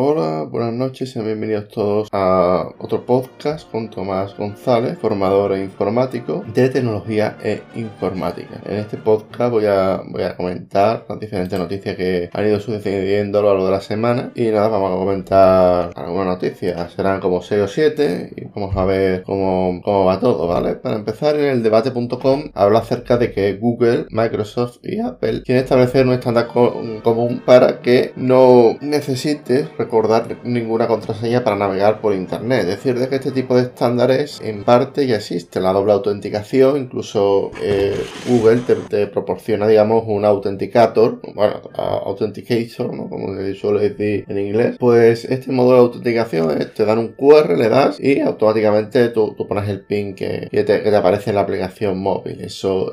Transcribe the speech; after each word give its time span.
Hola, 0.00 0.44
buenas 0.44 0.74
noches 0.74 1.16
y 1.16 1.20
bienvenidos 1.20 1.66
todos 1.66 2.08
a 2.12 2.68
otro 2.78 3.04
podcast 3.04 3.68
con 3.68 3.90
Tomás 3.90 4.36
González, 4.36 4.96
formador 4.96 5.54
e 5.54 5.64
informático 5.64 6.44
de 6.54 6.68
tecnología 6.68 7.36
e 7.42 7.64
informática. 7.74 8.60
En 8.64 8.76
este 8.76 8.96
podcast 8.96 9.50
voy 9.50 9.66
a, 9.66 10.00
voy 10.06 10.22
a 10.22 10.36
comentar 10.36 11.04
las 11.08 11.18
diferentes 11.18 11.58
noticias 11.58 11.96
que 11.96 12.30
han 12.32 12.46
ido 12.46 12.60
sucediendo 12.60 13.40
a 13.40 13.42
lo 13.42 13.48
largo 13.48 13.64
de 13.64 13.72
la 13.72 13.80
semana 13.80 14.30
y 14.36 14.44
nada, 14.44 14.68
vamos 14.68 14.92
a 14.92 14.98
comentar 14.98 15.90
algunas 15.96 16.26
noticias, 16.28 16.92
serán 16.92 17.18
como 17.18 17.42
6 17.42 17.62
o 17.62 17.66
7 17.66 18.34
y 18.36 18.44
vamos 18.54 18.76
a 18.76 18.84
ver 18.84 19.24
cómo, 19.24 19.80
cómo 19.82 20.04
va 20.04 20.20
todo, 20.20 20.46
¿vale? 20.46 20.76
Para 20.76 20.94
empezar, 20.94 21.34
en 21.34 21.46
el 21.46 21.64
debate.com 21.64 22.52
habla 22.54 22.78
acerca 22.78 23.16
de 23.16 23.32
que 23.32 23.54
Google, 23.54 24.06
Microsoft 24.10 24.78
y 24.84 25.00
Apple 25.00 25.42
quieren 25.42 25.64
establecer 25.64 26.06
un 26.06 26.12
estándar 26.12 26.46
común 26.46 27.42
para 27.44 27.80
que 27.80 28.12
no 28.14 28.76
necesites 28.80 29.68
recordar 29.88 30.36
ninguna 30.44 30.86
contraseña 30.86 31.42
para 31.42 31.56
navegar 31.56 32.02
por 32.02 32.14
internet. 32.14 32.60
Es 32.60 32.66
decir, 32.66 32.98
de 32.98 33.08
que 33.08 33.16
este 33.16 33.32
tipo 33.32 33.56
de 33.56 33.62
estándares 33.62 34.38
en 34.42 34.64
parte 34.64 35.06
ya 35.06 35.16
existe. 35.16 35.60
La 35.60 35.72
doble 35.72 35.92
autenticación, 35.92 36.76
incluso 36.76 37.50
eh, 37.62 37.98
Google 38.28 38.60
te, 38.88 39.06
proporciona, 39.06 39.66
digamos, 39.66 40.04
un 40.06 40.26
autenticator, 40.26 41.20
bueno, 41.34 41.62
authenticator, 41.74 42.88
como 43.08 43.34
se 43.36 43.54
suele 43.54 43.88
decir 43.88 44.26
en 44.28 44.38
inglés. 44.38 44.76
Pues 44.78 45.24
este 45.24 45.52
modo 45.52 45.72
de 45.72 45.78
autenticación 45.78 46.60
es, 46.60 46.74
te 46.74 46.84
dan 46.84 46.98
un 46.98 47.08
QR, 47.08 47.56
le 47.56 47.70
das 47.70 47.98
y 47.98 48.20
automáticamente 48.20 49.08
tú, 49.08 49.34
pones 49.48 49.68
el 49.70 49.80
pin 49.80 50.14
que, 50.14 50.48
te, 50.50 50.94
aparece 50.94 51.30
en 51.30 51.36
la 51.36 51.42
aplicación 51.42 51.98
móvil. 51.98 52.42
Eso 52.42 52.92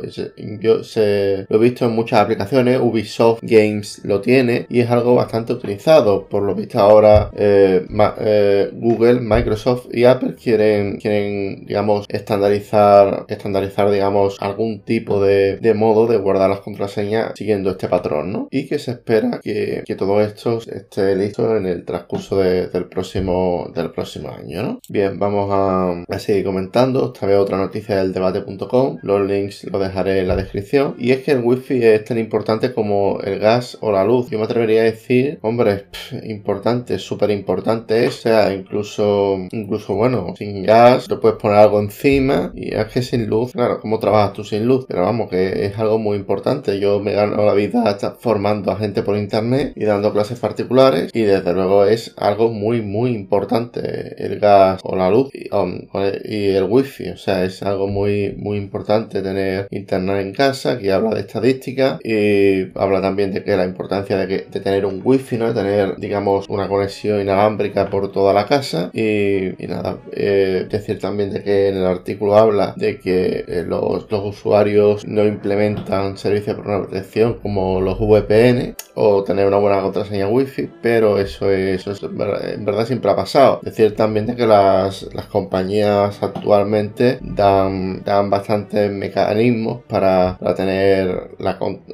yo 0.61 0.83
se, 0.83 1.45
lo 1.49 1.57
he 1.57 1.59
visto 1.59 1.85
en 1.85 1.91
muchas 1.91 2.21
aplicaciones. 2.21 2.79
Ubisoft 2.79 3.39
Games 3.41 4.01
lo 4.05 4.21
tiene 4.21 4.65
y 4.69 4.79
es 4.79 4.89
algo 4.89 5.15
bastante 5.15 5.51
utilizado. 5.51 6.27
Por 6.27 6.43
lo 6.43 6.55
visto 6.55 6.84
ahora 6.85 7.31
eh, 7.35 7.85
eh, 8.19 8.69
Google, 8.73 9.19
Microsoft 9.21 9.87
y 9.91 10.05
Apple 10.05 10.35
quieren, 10.35 10.97
quieren 10.97 11.65
digamos, 11.65 12.05
estandarizar, 12.09 13.25
estandarizar, 13.27 13.89
digamos, 13.91 14.37
algún 14.39 14.81
tipo 14.81 15.21
de, 15.21 15.59
modo 15.75 16.07
de 16.07 16.17
guardar 16.17 16.49
las 16.49 16.61
contraseñas 16.61 17.33
siguiendo 17.35 17.71
este 17.71 17.87
patrón, 17.87 18.31
¿no? 18.31 18.47
Y 18.51 18.67
que 18.67 18.79
se 18.79 18.91
espera 18.91 19.39
que, 19.43 19.83
todo 19.97 20.21
esto 20.21 20.59
esté 20.59 21.15
listo 21.15 21.55
en 21.55 21.65
el 21.65 21.85
transcurso 21.85 22.37
del 22.37 22.85
próximo 22.89 23.71
del 23.73 23.91
próximo 23.91 24.29
año, 24.29 24.61
¿no? 24.61 24.79
Bien, 24.89 25.17
vamos 25.19 25.49
a, 25.51 26.19
seguir 26.19 26.45
comentando. 26.45 27.13
Esta 27.13 27.27
vez 27.27 27.37
otra 27.37 27.57
noticia 27.57 27.97
del 27.97 28.13
debate.com. 28.13 28.97
Los 29.01 29.27
links 29.27 29.63
los 29.65 29.81
dejaré 29.81 30.19
en 30.19 30.27
la 30.27 30.35
descripción. 30.35 30.95
Y 30.97 31.11
es 31.11 31.23
que 31.23 31.31
el 31.31 31.43
wifi 31.43 31.83
es 31.83 32.03
tan 32.05 32.17
importante 32.17 32.73
como 32.73 33.19
el 33.21 33.39
gas 33.39 33.77
o 33.81 33.91
la 33.91 34.03
luz. 34.03 34.29
Yo 34.29 34.39
me 34.39 34.45
atrevería 34.45 34.81
a 34.81 34.85
decir, 34.85 35.39
hombre, 35.41 35.85
importante 36.23 36.64
súper 36.97 37.31
importante, 37.31 38.07
o 38.07 38.11
sea, 38.11 38.53
incluso, 38.53 39.37
incluso, 39.51 39.93
bueno, 39.95 40.33
sin 40.37 40.63
gas, 40.63 41.07
te 41.07 41.15
puedes 41.17 41.37
poner 41.37 41.57
algo 41.57 41.79
encima 41.79 42.51
y 42.55 42.73
es 42.73 42.85
que 42.85 43.01
sin 43.01 43.27
luz, 43.27 43.51
claro, 43.51 43.79
¿cómo 43.79 43.99
trabajas 43.99 44.33
tú 44.33 44.43
sin 44.43 44.65
luz? 44.65 44.85
Pero 44.87 45.01
vamos, 45.01 45.29
que 45.29 45.65
es 45.65 45.77
algo 45.77 45.99
muy 45.99 46.17
importante. 46.17 46.79
Yo 46.79 46.99
me 46.99 47.13
gano 47.13 47.45
la 47.45 47.53
vida 47.53 47.97
formando 48.19 48.71
a 48.71 48.77
gente 48.77 49.03
por 49.03 49.17
internet 49.17 49.73
y 49.75 49.85
dando 49.85 50.11
clases 50.11 50.39
particulares 50.39 51.11
y 51.13 51.21
desde 51.21 51.53
luego 51.53 51.85
es 51.85 52.13
algo 52.17 52.49
muy, 52.49 52.81
muy 52.81 53.11
importante 53.11 54.15
el 54.17 54.39
gas 54.39 54.81
o 54.83 54.95
la 54.95 55.09
luz 55.09 55.29
y, 55.33 55.53
um, 55.53 55.81
el 55.93 56.63
wifi, 56.63 57.09
o 57.09 57.17
sea, 57.17 57.43
es 57.43 57.61
algo 57.63 57.87
muy, 57.87 58.35
muy 58.37 58.57
importante 58.57 59.21
tener 59.21 59.67
internet 59.71 60.25
en 60.25 60.33
casa, 60.33 60.77
que 60.77 60.91
habla 60.91 61.13
de 61.13 61.21
estadística 61.21 61.99
y 62.03 62.77
habla 62.77 63.01
también 63.01 63.31
de 63.31 63.43
que 63.43 63.55
la 63.55 63.65
importancia 63.65 64.17
de, 64.17 64.27
que, 64.27 64.47
de 64.49 64.59
tener 64.59 64.85
un 64.85 65.01
wifi, 65.03 65.37
¿no? 65.37 65.47
De 65.47 65.53
tener, 65.53 65.97
digamos, 65.97 66.47
una 66.55 66.67
conexión 66.67 67.21
inalámbrica 67.21 67.89
por 67.89 68.11
toda 68.11 68.33
la 68.33 68.45
casa 68.45 68.89
y, 68.93 69.53
nada, 69.67 69.97
eh, 70.11 70.67
decir 70.69 70.99
también 70.99 71.31
de 71.31 71.43
que 71.43 71.69
en 71.69 71.77
el 71.77 71.85
artículo 71.85 72.37
habla 72.37 72.73
de 72.75 72.99
que 72.99 73.45
eh, 73.47 73.63
los, 73.67 74.05
usuarios 74.11 75.05
no 75.05 75.25
implementan 75.25 76.17
servicios 76.17 76.57
de 76.57 76.63
protección 76.63 77.35
como 77.41 77.81
los 77.81 77.99
VPN 77.99 78.75
o 78.95 79.23
tener 79.23 79.45
una 79.45 79.57
buena 79.57 79.81
contraseña 79.81 80.27
wifi, 80.27 80.69
pero 80.81 81.19
eso 81.19 81.51
es, 81.51 81.85
eso 81.85 82.07
en 82.07 82.65
verdad 82.65 82.85
siempre 82.85 83.11
ha 83.11 83.15
pasado. 83.15 83.59
Decir 83.61 83.95
también 83.95 84.25
de 84.25 84.35
que 84.35 84.47
las, 84.47 85.07
compañías 85.29 86.23
actualmente 86.23 87.19
dan, 87.21 88.03
dan 88.03 88.29
bastantes 88.29 88.89
mecanismos 88.91 89.81
para, 89.87 90.37
tener 90.55 91.31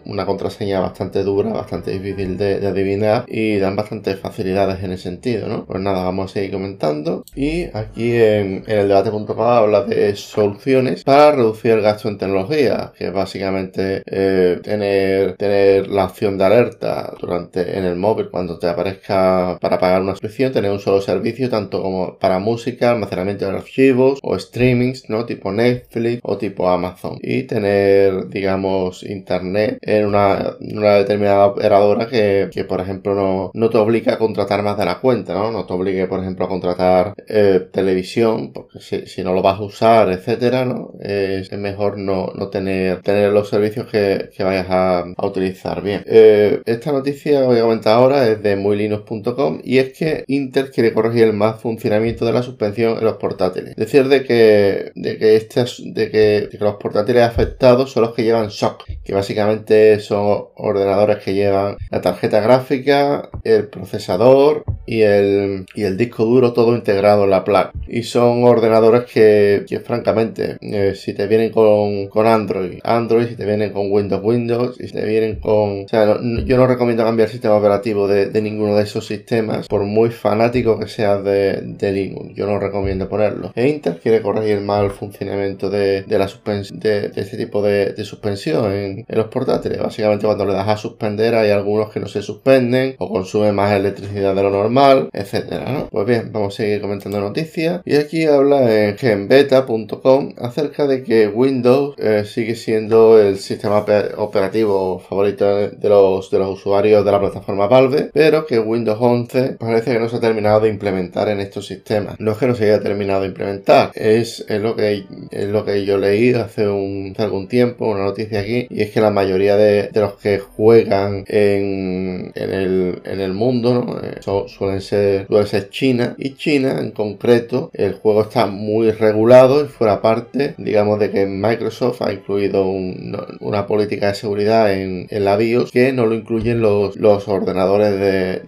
una 0.05 0.25
contraseña 0.25 0.79
bastante 0.79 1.23
dura, 1.23 1.51
bastante 1.51 1.91
difícil 1.91 2.38
de, 2.38 2.59
de 2.59 2.67
adivinar 2.67 3.25
y 3.27 3.57
dan 3.57 3.75
bastante 3.75 4.16
facilidad 4.16 4.50
en 4.51 4.91
ese 4.91 5.03
sentido, 5.03 5.47
¿no? 5.47 5.66
Pues 5.66 5.81
nada, 5.81 6.03
vamos 6.03 6.31
a 6.31 6.34
seguir 6.34 6.51
comentando. 6.51 7.23
Y 7.35 7.66
aquí 7.73 8.13
en, 8.13 8.63
el 8.67 8.88
debate.com 8.88 9.39
habla 9.39 9.84
de 9.84 10.16
soluciones 10.16 11.03
para 11.03 11.31
reducir 11.31 11.72
el 11.72 11.81
gasto 11.81 12.09
en 12.09 12.17
tecnología, 12.17 12.91
que 12.97 13.07
es 13.07 13.13
básicamente 13.13 14.03
eh, 14.06 14.59
tener, 14.63 15.35
tener 15.38 15.88
la 15.88 16.06
opción 16.06 16.38
de 16.38 16.45
alerta 16.45 17.13
durante 17.19 17.78
en 17.78 17.85
el 17.85 17.95
móvil 17.95 18.29
cuando 18.29 18.59
te 18.59 18.67
aparezca 18.67 19.57
para 19.59 19.79
pagar 19.79 20.01
una 20.01 20.12
suscripción, 20.12 20.51
tener 20.51 20.72
un 20.72 20.79
solo 20.79 21.01
servicio 21.01 21.50
tanto 21.50 21.81
como 21.81 22.18
para 22.18 22.39
música, 22.39 22.91
almacenamiento 22.91 23.45
de 23.45 23.57
archivos 23.57 24.19
o 24.22 24.38
streamings, 24.38 25.09
¿no? 25.09 25.25
Tipo 25.25 25.51
Netflix 25.51 26.19
o 26.23 26.38
tipo 26.38 26.69
Amazon. 26.69 27.18
Y 27.22 27.44
tener, 27.44 28.28
digamos, 28.28 29.03
internet 29.03 29.78
en 29.81 30.06
una, 30.06 30.56
determinada 30.59 31.47
operadora 31.47 32.07
que, 32.07 32.50
que, 32.51 32.63
por 32.63 32.81
ejemplo, 32.81 33.16
no, 33.16 33.51
no 33.53 33.69
te 33.69 33.78
obliga 33.78 34.13
a 34.13 34.18
contratar 34.18 34.41
más 34.62 34.78
de 34.78 34.85
la 34.85 35.00
cuenta, 35.00 35.34
¿no? 35.34 35.52
No 35.52 35.66
te 35.66 35.74
obligue, 35.74 36.07
por 36.07 36.19
ejemplo, 36.19 36.46
a 36.46 36.50
contratar 36.50 37.13
eh, 37.28 37.68
televisión, 37.72 38.52
porque 38.53 38.79
si, 38.79 39.24
no 39.24 39.34
lo 39.34 39.41
vas 39.41 39.59
a 39.59 39.63
usar, 39.63 40.09
etcétera, 40.12 40.66
¿no? 40.66 40.94
Es, 41.00 41.52
mejor 41.52 41.97
no, 41.97 42.31
no, 42.35 42.50
tener, 42.50 43.01
tener 43.01 43.31
los 43.31 43.50
servicios 43.50 43.88
que, 43.88 44.30
que 44.35 44.44
vayas 44.44 44.68
a, 44.69 45.06
utilizar 45.22 45.81
bien. 45.81 46.03
Eh, 46.07 46.62
esta 46.66 46.91
noticia 46.91 47.44
voy 47.44 47.59
a 47.59 47.62
comentar 47.62 47.94
ahora 47.94 48.28
es 48.28 48.41
de 48.41 48.56
muylinux.com 48.56 49.62
y 49.63 49.78
es 49.78 49.94
que 49.94 50.24
Intel 50.28 50.72
quiere 50.72 50.94
corregir 50.94 51.24
el 51.24 51.34
mal 51.34 51.56
funcionamiento 51.56 52.25
de 52.25 52.34
la 52.34 52.44
suspensión 52.44 52.97
en 52.97 53.06
los 53.06 53.18
portátiles. 53.18 53.75
Decir 53.75 54.07
de 54.07 54.24
que, 54.24 54.91
de 54.96 55.18
que, 55.18 55.35
este, 55.35 55.66
de 55.85 56.09
que, 56.09 56.50
los 56.59 56.75
portátiles 56.75 57.24
afectados 57.24 57.91
son 57.91 58.03
los 58.03 58.13
que 58.13 58.24
llevan 58.24 58.51
SOC, 58.51 58.85
que 59.03 59.13
básicamente 59.13 60.00
son 60.00 60.46
ordenadores 60.56 61.18
que 61.24 61.34
llevan 61.34 61.78
la 61.90 62.01
tarjeta 62.01 62.40
gráfica, 62.40 63.30
el 63.44 63.68
procesador, 63.68 64.31
और 64.31 64.64
y 64.91 65.03
el, 65.03 65.66
y 65.74 65.84
el 65.84 65.96
disco 65.96 66.25
duro 66.25 66.52
todo 66.52 66.75
integrado 66.75 67.24
en 67.24 67.29
la 67.29 67.46
placa. 67.46 67.72
Y 67.88 68.03
son 68.03 68.44
ordenadores 68.44 69.06
que, 69.06 69.81
francamente, 69.85 70.57
eh, 70.59 70.96
si 70.96 71.13
te 71.13 71.28
vienen 71.28 71.50
con, 71.50 72.07
con, 72.07 72.28
Android, 72.28 72.79
Android, 72.84 73.30
si 73.30 73.35
te 73.38 73.46
vienen 73.46 73.72
con 73.72 73.90
Windows, 73.90 74.22
Windows, 74.22 74.75
si 74.75 74.91
te 74.91 75.06
vienen 75.06 75.38
con... 75.38 75.85
O 75.85 75.88
sea, 75.88 76.19
yo 76.46 76.57
no 76.57 76.68
recomiendo 76.68 77.06
cambiar 77.06 77.30
el 77.30 77.31
sistema 77.31 77.56
operativo 77.56 78.06
de, 78.06 78.25
de, 78.25 78.41
ninguno 78.41 78.75
de 78.75 78.84
esos 78.84 79.07
sistemas, 79.07 79.69
por 79.69 79.85
muy 79.85 80.09
fanático 80.09 80.78
que 80.78 80.88
seas 80.88 81.24
de, 81.24 81.62
de 81.62 81.91
Linux. 81.94 82.35
Yo 82.35 82.46
no 82.46 82.59
recomiendo 82.59 83.07
ponerlo. 83.07 83.53
E 83.56 83.69
Intel 83.69 83.97
quiere 83.97 84.22
corregir 84.22 84.57
el 84.57 84.66
mal 84.66 84.91
funcionamiento 84.91 85.69
de, 85.69 86.03
de 86.03 86.19
la 86.19 86.28
de, 86.74 87.09
de, 87.09 87.22
este 87.22 87.38
tipo 87.38 87.62
de, 87.62 87.96
suspensión 88.03 88.74
en, 88.74 89.06
en 89.07 89.18
los 89.18 89.28
portátiles. 89.28 89.80
Básicamente 89.80 90.25
cuando 90.25 90.46
le 90.46 90.53
das 90.53 90.68
a 90.68 90.75
suspender 90.75 91.34
hay 91.35 91.51
algunos 91.51 91.91
que 91.91 92.01
no 92.01 92.07
se 92.07 92.22
suspenden 92.22 92.96
o 92.97 93.07
consumen 93.07 93.56
más 93.56 93.72
electricidad 93.72 94.35
de 94.35 94.44
lo 94.44 94.50
normal, 94.50 94.81
etcétera, 95.14 95.88
Pues 95.90 96.06
bien, 96.08 96.31
vamos 96.31 96.53
a 96.53 96.58
seguir 96.58 96.81
comentando 96.81 97.19
noticias. 97.19 97.81
Y 97.86 97.96
aquí 97.96 98.25
habla 98.25 98.74
en 98.74 98.97
genbeta.com 98.97 100.34
acerca 100.38 100.88
de 100.88 101.03
que 101.03 101.28
Windows 101.28 101.96
eh, 101.97 102.24
sigue 102.25 102.56
siendo 102.56 103.19
el 103.19 103.38
sistema 103.38 103.86
operativo 104.18 105.00
favorito 105.00 105.46
de 105.56 105.90
los, 105.90 106.31
de 106.31 106.40
los 106.40 106.59
usuarios 106.59 107.06
de 107.06 107.12
la 107.12 107.19
plataforma 107.19 107.68
Valve, 107.68 108.09
pero 108.14 108.46
que 108.46 108.59
Windows 108.59 108.97
11 109.00 109.58
parece 109.59 109.94
que 109.94 110.00
no 110.00 110.09
se 110.09 110.18
ha 110.18 110.19
terminado 110.19 110.62
de 110.62 110.69
implementar 110.69 111.30
en 111.30 111.39
estos 111.39 111.68
sistemas. 111.68 112.16
No 112.19 112.31
es 112.31 112.38
que 112.38 112.48
no 112.48 112.56
se 112.56 112.66
haya 112.66 112.81
terminado 112.81 113.22
de 113.22 113.27
implementar, 113.27 113.92
es, 113.94 114.45
lo, 114.50 114.75
que, 114.75 115.06
es 115.31 115.48
lo 115.48 115.66
que 115.66 115.86
yo 115.86 115.98
leí 115.98 116.34
hace, 116.34 116.68
un, 116.68 117.13
algún 117.18 117.48
tiempo, 117.48 117.88
una 117.88 118.04
noticia 118.04 118.39
aquí, 118.39 118.68
y 118.69 118.81
es 118.81 118.92
que 118.92 119.01
la 119.01 119.12
mayoría 119.12 119.56
de, 119.56 119.89
los 119.94 120.13
que 120.16 120.39
juegan 120.39 121.24
en, 121.27 122.31
en, 122.36 122.54
el, 122.54 123.01
en 123.06 123.19
el 123.19 123.34
mundo, 123.34 123.74
¿no? 123.74 124.00
Eh, 124.00 124.16
suelen 124.62 124.81
ser, 124.81 125.28
suelen 125.28 125.48
ser 125.48 125.69
China. 125.69 126.16
Y 126.18 126.36
China 126.36 126.78
en 126.80 126.92
concreto 126.92 127.72
el 127.74 127.94
juego 127.94 128.22
está 128.22 128.46
muy 128.46 128.92
regulado 128.92 129.66
y 129.66 129.68
fuera 129.68 130.02
parte 130.02 130.54
digamos 130.58 131.00
de 131.00 131.10
que 131.10 131.25
Microsoft 131.25 132.02
ha 132.02 132.13
incluido 132.13 132.66
una 132.66 133.66
política 133.66 134.08
de 134.08 134.16
seguridad 134.16 134.72
en, 134.74 135.08
la 135.10 135.36
BIOS 135.36 135.72
que 135.72 135.94
no 135.94 136.06
lo 136.06 136.16
incluyen 136.16 136.62
los, 136.62 136.96
los 136.96 137.28
ordenadores 137.28 138.00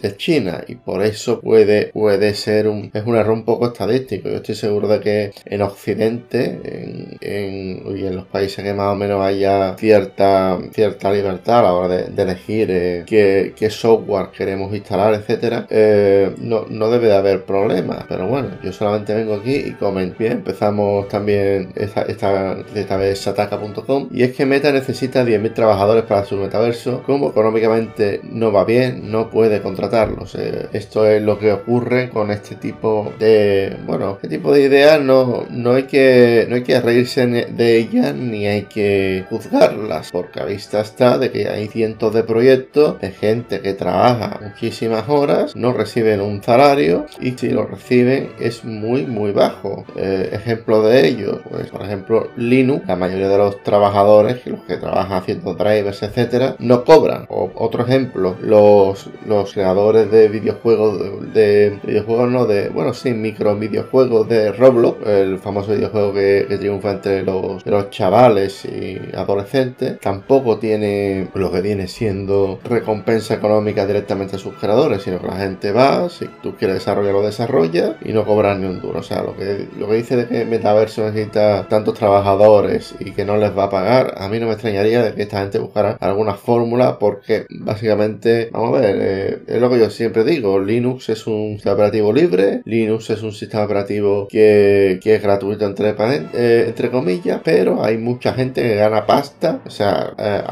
de, 0.01 0.13
China. 0.17 0.63
Y 0.67 0.75
por 0.75 1.03
eso 1.03 1.41
puede, 1.41 1.87
puede 1.87 2.35
ser 2.35 2.67
un, 2.67 2.91
es 2.93 3.03
un 3.03 3.15
error 3.15 3.33
un 3.33 3.45
poco 3.45 3.67
estadístico. 3.67 4.29
Yo 4.29 4.35
estoy 4.35 4.53
seguro 4.53 4.87
de 4.87 4.99
que 4.99 5.31
en 5.45 5.61
Occidente 5.61 6.59
en, 6.63 7.17
en, 7.21 7.97
y 7.97 8.05
en 8.05 8.15
los 8.15 8.25
países 8.25 8.63
que 8.63 8.73
más 8.73 8.93
o 8.93 8.95
menos 8.95 9.25
haya 9.25 9.75
cierta, 9.77 10.59
cierta 10.71 11.11
libertad 11.11 11.59
a 11.59 11.63
la 11.63 11.73
hora 11.73 11.87
de, 11.87 12.21
elegir 12.23 12.69
eh, 12.69 13.03
qué, 13.07 13.53
qué 13.55 13.69
software 13.69 14.27
queremos 14.35 14.73
instalar 14.73 15.13
etcétera 15.15 15.67
eh, 15.69 16.02
no, 16.39 16.65
no 16.69 16.89
debe 16.89 17.07
de 17.07 17.15
haber 17.15 17.43
problemas. 17.43 18.05
Pero 18.07 18.27
bueno, 18.27 18.49
yo 18.63 18.71
solamente 18.71 19.13
vengo 19.13 19.35
aquí 19.35 19.55
y 19.55 19.71
comento. 19.71 20.15
Bien, 20.19 20.33
empezamos 20.33 21.07
también 21.07 21.71
esta, 21.75 22.03
esta, 22.03 22.57
esta 22.73 22.97
vez 22.97 23.19
sataka.com 23.19 24.09
y 24.11 24.23
es 24.23 24.33
que 24.33 24.45
Meta 24.45 24.71
necesita 24.71 25.23
10.000 25.23 25.53
trabajadores 25.53 26.03
para 26.03 26.25
su 26.25 26.35
metaverso. 26.35 27.03
Como 27.03 27.29
económicamente 27.29 28.21
no 28.23 28.51
va 28.51 28.65
bien, 28.65 29.11
no 29.11 29.29
puede 29.29 29.61
contratarlos. 29.61 30.35
Eh, 30.35 30.67
esto 30.73 31.07
es 31.07 31.21
lo 31.21 31.39
que 31.39 31.51
ocurre 31.51 32.09
con 32.09 32.31
este 32.31 32.55
tipo 32.55 33.13
de, 33.19 33.77
bueno, 33.85 34.13
este 34.21 34.37
tipo 34.37 34.51
de 34.51 34.61
ideas 34.61 35.01
no, 35.01 35.45
no 35.49 35.73
hay 35.73 35.83
que, 35.83 36.45
no 36.49 36.55
hay 36.55 36.63
que 36.63 36.79
reírse 36.79 37.25
de 37.27 37.77
ellas 37.77 38.13
ni 38.15 38.47
hay 38.47 38.63
que 38.63 39.25
juzgarlas, 39.29 40.11
porque 40.11 40.39
a 40.39 40.45
vista 40.45 40.81
está 40.81 41.17
de 41.17 41.31
que 41.31 41.47
hay 41.47 41.67
cientos 41.67 42.13
de 42.13 42.23
proyectos 42.23 42.99
de 42.99 43.11
gente 43.11 43.61
que 43.61 43.73
trabaja 43.73 44.39
muchísimas 44.41 45.07
horas, 45.07 45.55
no 45.55 45.73
reciben 45.93 46.21
un 46.21 46.41
salario 46.41 47.05
y 47.21 47.33
si 47.33 47.49
lo 47.49 47.67
reciben 47.67 48.31
es 48.39 48.65
muy 48.65 49.05
muy 49.05 49.31
bajo. 49.31 49.85
Eh, 49.95 50.29
ejemplo 50.31 50.81
de 50.81 51.07
ello, 51.07 51.41
pues 51.47 51.69
por 51.69 51.83
ejemplo 51.83 52.29
Linux, 52.35 52.87
la 52.87 52.95
mayoría 52.95 53.29
de 53.29 53.37
los 53.37 53.61
trabajadores, 53.61 54.43
los 54.47 54.61
que 54.61 54.77
trabajan 54.77 55.19
haciendo 55.19 55.53
drivers, 55.53 56.01
etcétera, 56.01 56.55
no 56.57 56.83
cobran. 56.83 57.27
O, 57.29 57.51
otro 57.53 57.83
ejemplo, 57.83 58.35
los, 58.41 59.07
los 59.27 59.53
creadores 59.53 60.09
de 60.09 60.29
videojuegos, 60.29 61.31
de, 61.31 61.77
videojuegos 61.83 62.31
no, 62.31 62.45
de, 62.47 62.69
bueno, 62.69 62.95
sí, 62.95 63.13
micro 63.13 63.55
videojuegos 63.55 64.27
de 64.27 64.51
Roblox, 64.51 65.05
el 65.05 65.37
famoso 65.37 65.73
videojuego 65.73 66.13
que, 66.13 66.47
triunfa 66.59 66.91
entre 66.91 67.21
los, 67.21 67.63
los 67.67 67.89
chavales 67.91 68.65
y 68.65 68.99
adolescentes, 69.15 69.99
tampoco 69.99 70.57
tiene 70.57 71.27
lo 71.35 71.51
que 71.51 71.61
viene 71.61 71.87
siendo 71.87 72.59
recompensa 72.63 73.35
económica 73.35 73.85
directamente 73.85 74.37
a 74.37 74.39
sus 74.39 74.55
creadores, 74.55 75.03
sino 75.03 75.19
que 75.19 75.27
la 75.27 75.37
gente 75.37 75.71
va, 75.71 75.82
si 76.09 76.27
tú 76.41 76.55
quieres 76.55 76.77
desarrollar, 76.77 77.13
lo 77.13 77.21
desarrolla 77.21 77.97
y 78.03 78.13
no 78.13 78.25
cobras 78.25 78.57
ni 78.57 78.65
un 78.65 78.81
duro. 78.81 78.99
O 78.99 79.03
sea, 79.03 79.21
lo 79.21 79.35
que, 79.35 79.67
lo 79.77 79.87
que 79.87 79.95
dice 79.95 80.15
de 80.15 80.27
que 80.27 80.45
Metaverso 80.45 81.03
necesita 81.03 81.67
tantos 81.67 81.95
trabajadores 81.95 82.95
y 82.99 83.11
que 83.11 83.25
no 83.25 83.37
les 83.37 83.57
va 83.57 83.65
a 83.65 83.69
pagar, 83.69 84.15
a 84.17 84.27
mí 84.29 84.39
no 84.39 84.47
me 84.47 84.53
extrañaría 84.53 85.03
de 85.03 85.13
que 85.13 85.23
esta 85.23 85.41
gente 85.41 85.59
buscara 85.59 85.97
alguna 85.99 86.35
fórmula 86.35 86.99
porque 86.99 87.45
básicamente, 87.49 88.49
vamos 88.51 88.77
a 88.77 88.81
ver, 88.81 88.97
eh, 88.99 89.39
es 89.47 89.61
lo 89.61 89.69
que 89.69 89.79
yo 89.79 89.89
siempre 89.89 90.23
digo, 90.23 90.59
Linux 90.59 91.09
es 91.09 91.27
un 91.27 91.53
sistema 91.53 91.75
operativo 91.75 92.13
libre, 92.13 92.61
Linux 92.65 93.09
es 93.09 93.21
un 93.23 93.31
sistema 93.31 93.63
operativo 93.63 94.27
que, 94.29 94.99
que 95.01 95.15
es 95.15 95.21
gratuito 95.23 95.65
entre, 95.65 95.95
eh, 96.33 96.65
entre 96.67 96.89
comillas, 96.89 97.41
pero 97.43 97.83
hay 97.83 97.97
mucha 97.97 98.33
gente 98.33 98.61
que 98.61 98.75
gana 98.75 99.05
pasta, 99.05 99.61
o 99.65 99.69
sea, 99.69 100.13
eh, 100.17 100.43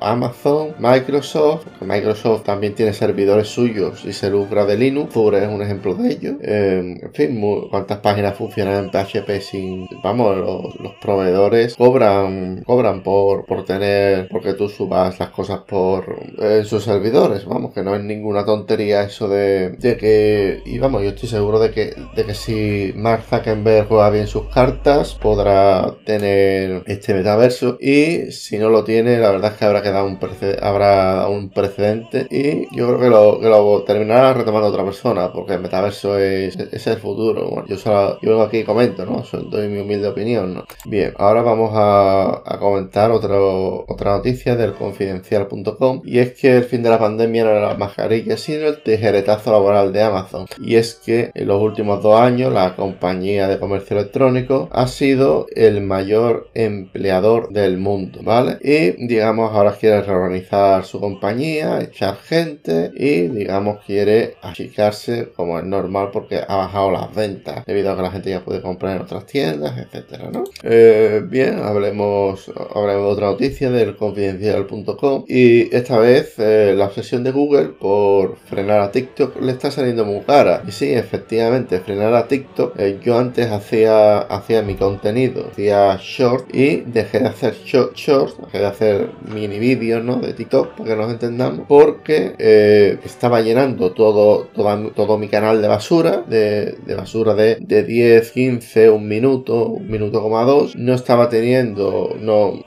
Amazon, 0.00 0.74
Microsoft, 0.78 1.66
Microsoft 1.80 2.44
también 2.44 2.74
tiene 2.74 2.92
servidores 2.92 3.48
suyos 3.48 4.04
y 4.04 4.12
se 4.12 4.30
lucra 4.30 4.57
de 4.66 4.76
Linux, 4.76 5.08
Azure 5.10 5.42
es 5.42 5.48
un 5.48 5.62
ejemplo 5.62 5.94
de 5.94 6.10
ello, 6.10 6.36
en 6.40 7.12
fin, 7.12 7.40
cuántas 7.70 7.98
páginas 7.98 8.36
funcionan 8.36 8.84
en 8.84 8.90
PHP 8.90 9.40
sin, 9.40 9.86
vamos, 10.02 10.36
los, 10.36 10.94
proveedores 11.00 11.76
cobran, 11.76 12.62
cobran 12.64 13.02
por, 13.02 13.44
por 13.44 13.64
tener, 13.64 14.28
porque 14.28 14.54
tú 14.54 14.68
subas 14.68 15.18
las 15.18 15.30
cosas 15.30 15.60
por 15.60 16.18
en 16.38 16.64
sus 16.64 16.84
servidores, 16.84 17.44
vamos, 17.46 17.72
que 17.72 17.82
no 17.82 17.94
es 17.94 18.02
ninguna 18.02 18.44
tontería 18.44 19.02
eso 19.02 19.28
de, 19.28 19.70
de 19.70 19.96
que, 19.96 20.62
y 20.64 20.78
vamos, 20.78 21.02
yo 21.02 21.10
estoy 21.10 21.28
seguro 21.28 21.58
de 21.58 21.70
que, 21.70 21.94
de 22.14 22.24
que 22.24 22.34
si 22.34 22.92
Mark 22.96 23.24
Zuckerberg 23.28 23.88
juega 23.88 24.10
bien 24.10 24.26
sus 24.26 24.46
cartas, 24.48 25.14
podrá 25.14 25.94
tener 26.04 26.82
este 26.86 27.14
metaverso 27.14 27.78
y 27.80 28.32
si 28.32 28.58
no 28.58 28.70
lo 28.70 28.84
tiene, 28.84 29.18
la 29.18 29.30
verdad 29.30 29.52
es 29.52 29.58
que 29.58 29.64
habrá 29.64 29.82
quedado 29.82 30.06
un, 30.06 30.18
habrá 30.62 31.28
un 31.28 31.50
precedente 31.50 32.26
y 32.30 32.74
yo 32.76 32.86
creo 32.86 33.00
que 33.00 33.08
lo, 33.08 33.40
que 33.40 33.48
lo 33.48 33.82
terminará 33.84 34.34
retomando 34.48 34.68
otra 34.68 34.84
persona 34.84 35.32
porque 35.32 35.54
el 35.54 35.60
metaverso 35.60 36.18
es, 36.18 36.56
es 36.56 36.86
el 36.86 36.96
futuro. 36.96 37.48
Bueno, 37.50 37.68
yo 37.68 37.76
solo 37.76 38.18
yo 38.22 38.30
vengo 38.30 38.42
aquí 38.42 38.58
y 38.58 38.64
comento, 38.64 39.04
¿no? 39.04 39.22
Doy 39.50 39.68
mi 39.68 39.80
humilde 39.80 40.08
opinión. 40.08 40.64
Bien, 40.86 41.12
ahora 41.18 41.42
vamos 41.42 41.72
a, 41.74 42.42
comentar 42.58 43.10
otro, 43.10 43.84
otra 43.86 44.12
noticia 44.16 44.56
del 44.56 44.74
confidencial.com 44.74 46.02
y 46.04 46.18
es 46.18 46.32
que 46.34 46.56
el 46.56 46.64
fin 46.64 46.82
de 46.82 46.90
la 46.90 46.98
pandemia 46.98 47.44
no 47.44 47.50
era 47.50 47.68
la 47.68 47.74
mascarilla, 47.74 48.36
sino 48.36 48.66
el 48.66 48.82
tijeretazo 48.82 49.52
laboral 49.52 49.92
de 49.92 50.02
Amazon. 50.02 50.46
Y 50.60 50.76
es 50.76 50.94
que 50.94 51.30
en 51.34 51.46
los 51.46 51.60
últimos 51.60 52.02
dos 52.02 52.20
años 52.20 52.52
la 52.52 52.74
compañía 52.74 53.48
de 53.48 53.58
comercio 53.58 53.98
electrónico 53.98 54.68
ha 54.72 54.86
sido 54.86 55.46
el 55.54 55.82
mayor 55.82 56.48
empleador 56.54 57.50
del 57.50 57.78
mundo, 57.78 58.20
¿vale? 58.22 58.58
Y 58.62 59.06
digamos 59.06 59.52
ahora 59.52 59.72
quiere 59.72 60.02
reorganizar 60.02 60.84
su 60.84 61.00
compañía, 61.00 61.80
echar 61.80 62.16
gente 62.16 62.90
y 62.94 63.28
digamos 63.28 63.78
quiere 63.84 64.37
achicarse 64.42 65.30
como 65.34 65.58
es 65.58 65.64
normal 65.64 66.10
porque 66.12 66.40
ha 66.46 66.56
bajado 66.56 66.90
las 66.90 67.14
ventas 67.14 67.64
debido 67.66 67.92
a 67.92 67.96
que 67.96 68.02
la 68.02 68.10
gente 68.10 68.30
ya 68.30 68.44
puede 68.44 68.60
comprar 68.60 68.96
en 68.96 69.02
otras 69.02 69.26
tiendas, 69.26 69.76
etcétera, 69.78 70.30
¿no? 70.32 70.44
Eh, 70.62 71.22
bien, 71.24 71.60
hablemos, 71.60 72.50
hablemos 72.74 73.12
otra 73.12 73.26
noticia 73.28 73.70
del 73.70 73.96
confidencial.com 73.96 75.24
y 75.26 75.74
esta 75.74 75.98
vez 75.98 76.34
eh, 76.38 76.74
la 76.76 76.86
obsesión 76.86 77.24
de 77.24 77.30
Google 77.30 77.68
por 77.78 78.36
frenar 78.36 78.80
a 78.80 78.90
TikTok 78.90 79.40
le 79.40 79.52
está 79.52 79.70
saliendo 79.70 80.04
muy 80.04 80.20
cara. 80.20 80.62
Y 80.66 80.72
sí, 80.72 80.92
efectivamente, 80.92 81.80
frenar 81.80 82.14
a 82.14 82.28
TikTok. 82.28 82.78
Eh, 82.78 82.98
yo 83.02 83.18
antes 83.18 83.50
hacía, 83.50 84.18
hacía 84.18 84.62
mi 84.62 84.74
contenido, 84.74 85.48
hacía 85.50 85.98
short 86.00 86.54
y 86.54 86.82
dejé 86.82 87.20
de 87.20 87.28
hacer 87.28 87.54
short, 87.64 87.94
short 87.94 88.38
dejé 88.46 88.58
de 88.58 88.66
hacer 88.66 89.10
mini 89.32 89.58
vídeos 89.58 90.04
¿no? 90.04 90.16
de 90.16 90.32
TikTok 90.32 90.76
para 90.76 90.90
que 90.90 90.96
nos 90.96 91.10
entendamos, 91.10 91.66
porque 91.68 92.98
estaba 93.04 93.40
llenando 93.40 93.92
todo, 93.92 94.27
todo, 94.54 95.18
mi 95.18 95.28
canal 95.28 95.60
de 95.62 95.68
basura, 95.68 96.22
de, 96.26 96.76
basura 96.96 97.34
de, 97.34 97.56
de 97.60 97.82
10, 97.82 98.30
15, 98.32 98.90
un 98.90 99.08
minuto, 99.08 99.66
un 99.66 99.90
minuto 99.90 100.22
como 100.22 100.38
dos. 100.44 100.76
No 100.76 100.94
estaba 100.94 101.28
teniendo, 101.28 102.16
no, 102.20 102.62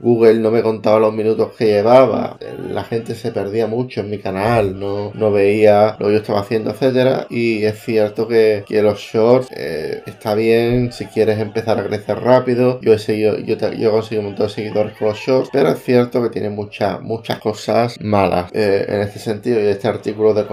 Google 0.00 0.40
no 0.40 0.50
me 0.50 0.62
contaba 0.62 0.98
los 0.98 1.14
minutos 1.14 1.52
que 1.56 1.66
llevaba. 1.66 2.38
La 2.72 2.84
gente 2.84 3.14
se 3.14 3.30
perdía 3.32 3.66
mucho 3.66 4.00
en 4.00 4.10
mi 4.10 4.18
canal, 4.18 4.78
no, 4.78 5.12
no 5.14 5.30
veía 5.30 5.96
lo 5.98 6.06
que 6.06 6.12
yo 6.12 6.18
estaba 6.18 6.40
haciendo, 6.40 6.70
etcétera. 6.70 7.26
Y 7.30 7.64
es 7.64 7.80
cierto 7.82 8.28
que, 8.28 8.64
los 8.80 8.98
shorts 8.98 9.48
eh, 9.54 10.02
está 10.06 10.34
bien 10.34 10.92
si 10.92 11.04
quieres 11.06 11.38
empezar 11.38 11.78
a 11.78 11.84
crecer 11.84 12.18
rápido. 12.20 12.80
Yo 12.80 12.94
he 12.94 12.98
seguido, 12.98 13.38
yo, 13.38 13.56
yo 13.56 13.88
he 13.88 13.90
conseguido 13.90 14.20
un 14.22 14.26
montón 14.28 14.46
de 14.46 14.52
seguidores 14.52 14.96
con 14.96 15.08
los 15.08 15.18
shorts, 15.18 15.50
pero 15.52 15.70
es 15.70 15.82
cierto 15.82 16.22
que 16.22 16.30
tiene 16.30 16.50
muchas, 16.50 17.00
muchas 17.02 17.38
cosas 17.38 17.96
malas 18.00 18.50
eh, 18.52 18.86
en 18.88 19.00
este 19.00 19.18
sentido. 19.18 19.60
Y 19.60 19.66
este 19.66 19.88
artículo 19.88 20.34
de 20.34 20.46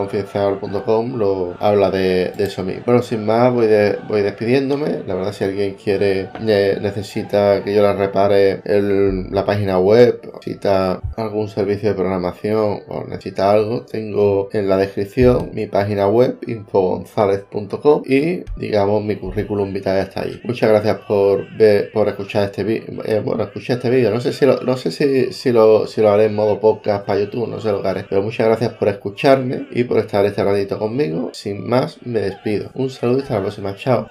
lo 0.51 1.55
habla 1.59 1.91
de, 1.91 2.33
eso 2.37 2.63
mismo. 2.63 2.83
Bueno, 2.85 3.01
sin 3.01 3.25
más, 3.25 3.53
voy, 3.53 3.67
de, 3.67 3.97
voy 4.07 4.21
despidiéndome. 4.21 5.03
La 5.05 5.15
verdad, 5.15 5.33
si 5.33 5.43
alguien 5.43 5.75
quiere, 5.75 6.29
necesita 6.39 7.63
que 7.63 7.73
yo 7.73 7.81
la 7.81 7.93
repare 7.93 8.61
el, 8.65 9.29
la 9.31 9.45
página 9.45 9.79
web, 9.79 10.21
necesita 10.23 11.01
algún 11.15 11.47
servicio 11.47 11.89
de 11.89 11.95
programación 11.95 12.79
o 12.87 13.03
necesita 13.07 13.51
algo, 13.51 13.81
tengo 13.81 14.49
en 14.53 14.69
la 14.69 14.77
descripción 14.77 15.51
mi 15.53 15.67
página 15.67 16.07
web 16.07 16.37
infogonzalez.com 16.45 18.03
y 18.05 18.43
digamos 18.55 19.03
mi 19.03 19.15
currículum 19.15 19.73
vitae 19.73 20.01
está 20.01 20.21
ahí. 20.21 20.39
Muchas 20.43 20.69
gracias 20.69 20.99
por 21.07 21.45
ver, 21.57 21.91
por 21.91 22.07
escuchar 22.07 22.45
este 22.45 22.63
vídeo. 22.63 23.03
Eh, 23.05 23.21
bueno, 23.23 23.43
escuchar 23.43 23.77
este 23.77 23.89
vídeo. 23.89 24.11
No 24.11 24.21
sé 24.21 24.33
si 24.33 24.45
lo, 24.45 24.61
no 24.61 24.77
sé 24.77 24.91
si, 24.91 25.33
si, 25.33 25.51
lo, 25.51 25.87
si 25.87 26.01
lo 26.01 26.09
haré 26.09 26.25
en 26.25 26.35
modo 26.35 26.59
podcast 26.59 27.05
para 27.05 27.19
YouTube, 27.19 27.47
no 27.47 27.59
sé 27.59 27.71
lo 27.71 27.81
que 27.81 27.87
haré. 27.87 28.05
Pero 28.09 28.21
muchas 28.21 28.47
gracias 28.47 28.73
por 28.73 28.87
escucharme 28.87 29.67
y 29.71 29.83
por 29.83 29.99
estar 30.27 30.45
este 30.47 30.57
ratito 30.57 30.79
conmigo. 30.79 31.31
Sin 31.33 31.67
más, 31.67 31.97
me 32.05 32.19
despido. 32.21 32.69
Un 32.73 32.89
saludo 32.89 33.19
y 33.19 33.21
hasta 33.21 33.35
la 33.35 33.41
próxima. 33.41 33.75
Chao. 33.75 34.05